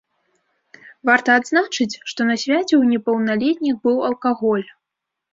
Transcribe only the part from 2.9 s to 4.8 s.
непаўналетніх быў алкаголь.